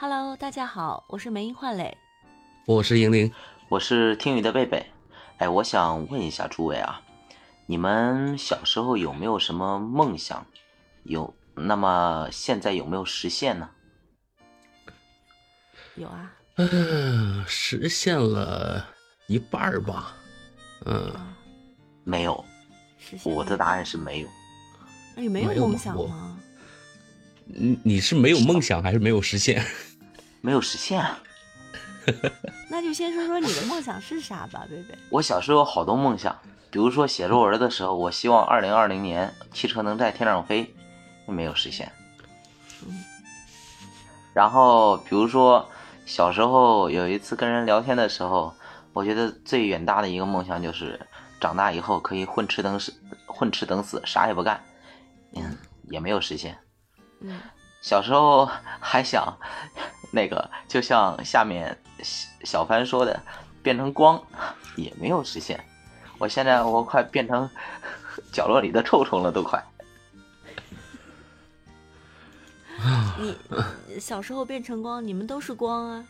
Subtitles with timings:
[0.00, 1.96] Hello，大家好，我是梅英焕磊，
[2.66, 3.32] 我是莹玲，
[3.68, 4.86] 我是听雨的贝贝。
[5.38, 7.02] 哎，我想问一下诸位啊，
[7.66, 10.46] 你们小时候有没有什么梦想？
[11.02, 13.68] 有，那么现在有没有实现呢？
[15.96, 18.86] 有啊，嗯，实现了
[19.26, 20.14] 一半儿吧，
[20.86, 21.12] 嗯，
[22.04, 22.44] 没有，
[23.24, 24.28] 我的答案是没有。
[25.16, 26.38] 你没有梦想吗？
[27.50, 29.60] 你你是没有梦想还是没有实现？
[30.40, 31.18] 没有实现，啊
[32.70, 34.96] 那就先说说你的梦想是啥吧，贝贝。
[35.10, 36.36] 我小时候有好多梦想，
[36.70, 40.74] 比如说写作文的时候，我希望二零二零年汽车能在天上飞，
[41.26, 41.92] 没有实现。
[42.86, 43.04] 嗯。
[44.32, 45.68] 然后比如说
[46.06, 48.54] 小时候有一次跟人聊天的时候，
[48.92, 50.98] 我觉得最远大的一个梦想就是
[51.40, 52.94] 长大以后可以混吃等死，
[53.26, 54.62] 混吃等死，啥也不干。
[55.34, 55.58] 嗯，
[55.90, 56.56] 也没有实现。
[57.20, 57.38] 嗯。
[57.82, 58.48] 小时候
[58.80, 59.36] 还想。
[60.10, 61.76] 那个就像下面
[62.44, 63.20] 小帆说的，
[63.62, 64.22] 变成光
[64.76, 65.62] 也没有实现。
[66.18, 67.48] 我现在我快变成
[68.32, 69.62] 角落里的臭虫了，都快。
[73.88, 76.04] 你小时候变成光，你们都是光啊？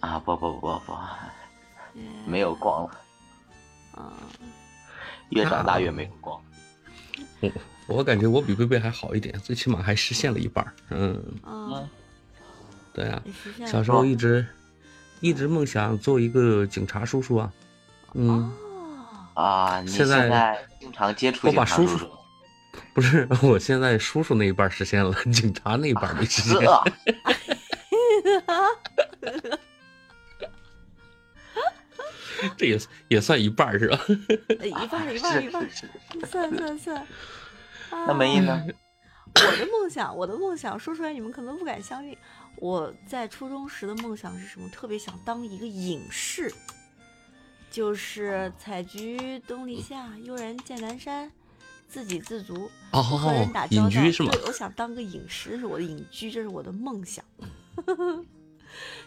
[0.00, 0.98] 啊不不不不不，
[2.26, 2.90] 没有光了。
[3.92, 4.12] 啊，
[5.30, 6.40] 越长大越没有光。
[7.86, 10.74] 我我感觉我比贝贝还好一点，最起码还实现了一半。
[10.90, 11.22] 嗯。
[11.42, 11.88] 啊。
[12.96, 13.22] 对啊，
[13.66, 14.46] 小时候一直
[15.20, 17.52] 一直梦想做一个警察叔叔啊，
[18.14, 18.50] 嗯
[19.34, 22.08] 啊，现在经常接触我把叔叔，
[22.94, 26.58] 不是， 我现在叔叔那一半实现了， 警察那一半没实现。
[32.56, 34.00] 这也也算一半是吧？
[34.62, 35.68] 一半一半一半，
[36.26, 37.06] 算算算。
[37.90, 38.64] 那没意呢？
[39.34, 42.16] 我的梦想，我的梦想说出来你们可能不敢相信。
[42.58, 44.68] 我在初中时的梦想是什么？
[44.70, 46.52] 特别想当一个隐士，
[47.70, 51.30] 就是采菊东篱下，悠然见南山，
[51.88, 53.90] 自给自足，和人打交道。
[53.90, 54.30] 隐居是吗？
[54.32, 57.24] 对，我想当个隐士，这是我的隐居，这是我的梦想。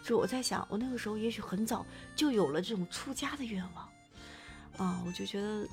[0.02, 1.84] 就我在想，我那个时候也许很早
[2.14, 3.88] 就有了这种出家的愿望
[4.76, 5.66] 啊，我就觉得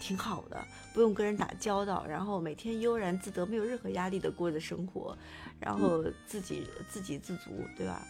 [0.00, 5.16] 挺好的，不用跟人打交道，然后每天悠然自得，没有任何压力的过着生活。
[5.60, 8.02] 然后自己自给自足，对吧？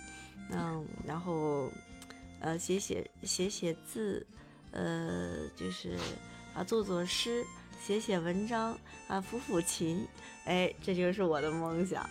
[0.53, 1.69] 嗯，然后，
[2.41, 4.25] 呃，写写写写字，
[4.71, 5.97] 呃，就是
[6.55, 7.45] 啊，做做诗，
[7.85, 10.07] 写写文章，啊，抚抚琴，
[10.45, 12.09] 哎，这就是我的梦想。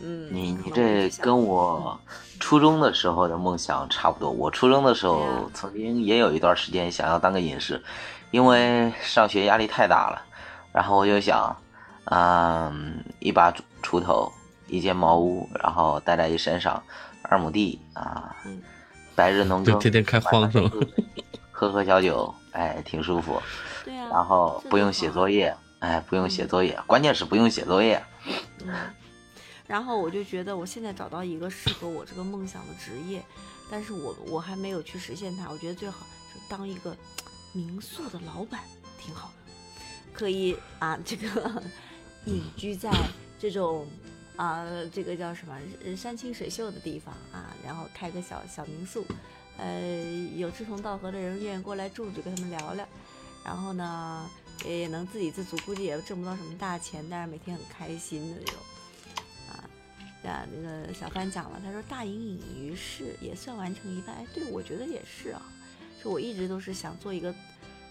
[0.00, 1.98] 嗯，你你这跟我
[2.38, 4.30] 初中的时候的梦想差不多。
[4.30, 7.82] 我初中的时候曾经也有一段时间想要当个隐士，
[8.30, 10.22] 因为上学压力太大了，
[10.72, 11.56] 然后我就想，
[12.06, 13.52] 嗯，一把
[13.82, 14.30] 锄头。
[14.68, 16.82] 一间茅屋，然后带在一山上，
[17.22, 18.34] 二亩地啊，
[19.14, 20.68] 白日 农耕，天天开荒是吗？
[21.52, 23.40] 喝喝小酒，哎，挺舒服。
[23.86, 24.08] 对啊。
[24.10, 28.02] 然后不用写作业，哎，不用写作业，关键是不用写作业。
[28.64, 28.74] 嗯。
[29.66, 33.24] 然后我就觉得，我现在找到一个适合我这个梦想的职业，
[33.70, 35.50] 但是我我还没有去实现它。
[35.50, 36.96] 我觉得最好就当一个
[37.52, 38.62] 民宿的老板，
[39.00, 39.52] 挺好的，
[40.12, 41.62] 可以啊，这个
[42.26, 42.90] 隐居在
[43.38, 43.86] 这种。
[44.36, 45.58] 啊，这个叫什么
[45.96, 49.02] 山清水秀的地方啊，然后开个小小民宿，
[49.56, 49.80] 呃，
[50.36, 52.86] 有志同道合的人愿意过来住就，跟他们聊聊，
[53.42, 54.28] 然后呢，
[54.66, 58.60] 也能自给自足，估计也挣不到什么大钱，但是每天很开心的那种。
[60.26, 65.40] 啊，啊，那个小帆讲了，他说大隐隐于市也算完成一半，哎，对，我觉得也是啊，
[66.02, 67.34] 就我一直都是想做一个，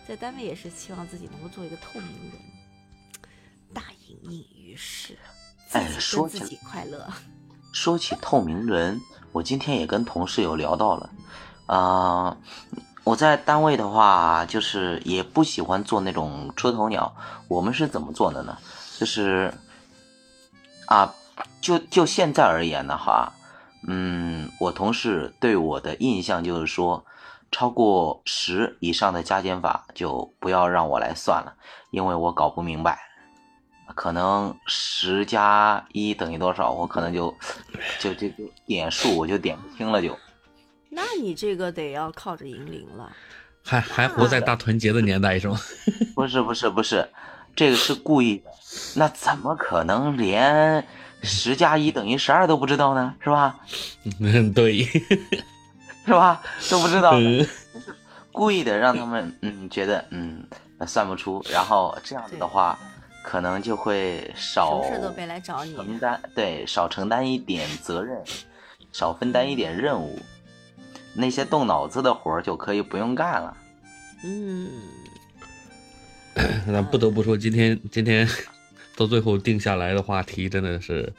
[0.07, 2.41] 在单位也是希望自己能够做一个透明人，
[3.73, 5.17] 大隐隐于市。
[5.71, 7.09] 哎，说起快乐，
[7.73, 9.01] 说起透明人，
[9.31, 11.09] 我今天也跟同事有聊到了。
[11.65, 12.37] 啊，
[13.03, 17.13] 我在单位的话，就是也不喜欢做那种出头鸟。
[17.47, 18.57] 我们是怎么做的呢？
[18.97, 19.51] 就是
[20.85, 21.13] 啊，
[21.61, 23.33] 就就现在而言的话，
[23.87, 27.05] 嗯，我同事对我的印象就是说，
[27.51, 31.53] 超过十以上的加减法就不要让我来算了，
[31.91, 32.99] 因为我搞不明白。
[33.93, 36.71] 可能十加一等于多少？
[36.71, 37.33] 我可能就
[37.99, 40.01] 就就就点数，我就点不清了。
[40.01, 40.17] 就，
[40.89, 43.11] 那你这个得要靠着银铃了。
[43.63, 45.57] 还还活在大团结的年代是吗？
[46.15, 47.07] 不是不是不是，
[47.55, 48.51] 这个是故意的。
[48.95, 50.85] 那怎么可能连
[51.23, 53.13] 十加一等于十二都不知道呢？
[53.19, 53.59] 是吧？
[54.19, 54.83] 嗯，对，
[56.05, 56.41] 是吧？
[56.69, 57.13] 都不知道，
[58.31, 60.45] 故意的让他们嗯觉得嗯
[60.85, 62.77] 算不出，然后这样子的话。
[63.27, 68.21] 可能就会少承担，对，少承担一点责任，
[68.91, 70.19] 少分担一点任务，
[71.15, 73.57] 那些动脑子的活儿就可以不用干了。
[74.23, 74.69] 嗯，
[76.67, 78.29] 那不得不说，今天今天
[78.95, 81.11] 到最后定下来的话题真的是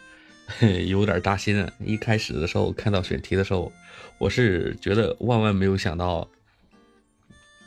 [0.87, 1.73] 有点扎心啊！
[1.84, 3.73] 一开始的时候看到选题的时候，
[4.19, 6.28] 我是觉得万万没有想到，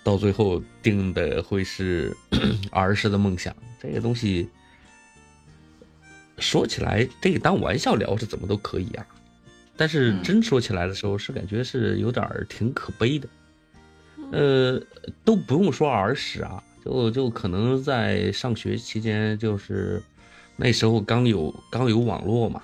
[0.04, 2.16] 到最后定的会是
[2.72, 3.56] 儿时的梦想。
[3.82, 4.50] 这个东西
[6.38, 9.06] 说起来，这个当玩笑聊是怎么都可以啊，
[9.76, 13.28] 但是真说起来的时候，是感觉是有点挺可悲的。
[14.32, 14.82] 呃，
[15.26, 20.02] 都不用说儿时啊，就就可能在上学期间，就是
[20.56, 22.62] 那时候刚有刚有网络嘛，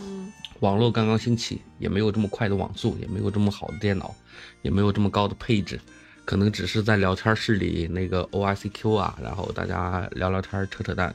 [0.00, 4.14] 嗯，网络刚刚兴起，也没有这么快的网速，也没有这么好的电脑，
[4.62, 5.80] 也没有这么高的配置，
[6.24, 11.14] 可能只是在聊天室里那个 O I C Q 啊，然后大家聊聊天扯扯淡，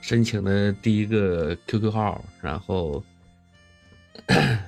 [0.00, 3.02] 申请的第一个 Q Q 号，然后。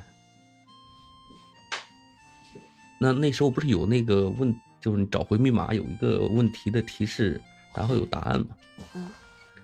[3.02, 7.40] 那那时候不是有那个问，就是你找回密码有一个问题的提示，
[7.74, 8.46] 然后有答案嘛？
[8.94, 9.08] 嗯，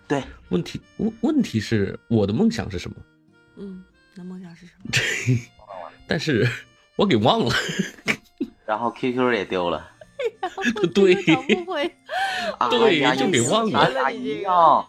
[0.07, 0.23] 对。
[0.51, 2.97] 问题问问题是我的梦想是什么？
[3.57, 3.83] 嗯，
[4.15, 4.91] 那梦想是什么？
[6.07, 6.47] 但是
[6.97, 7.55] 我给忘了。
[8.67, 9.91] 然后 QQ 也丢了。
[10.95, 11.15] 对。
[11.55, 11.91] 不会。
[12.71, 14.13] 对，就给忘了。
[14.13, 14.87] 一 样。